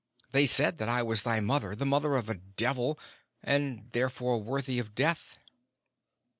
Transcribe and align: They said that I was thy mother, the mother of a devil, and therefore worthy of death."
They 0.31 0.47
said 0.47 0.79
that 0.79 0.89
I 0.89 1.03
was 1.03 1.21
thy 1.21 1.39
mother, 1.41 1.75
the 1.75 1.85
mother 1.85 2.15
of 2.15 2.27
a 2.27 2.33
devil, 2.33 2.97
and 3.43 3.91
therefore 3.91 4.39
worthy 4.41 4.79
of 4.79 4.95
death." 4.95 5.37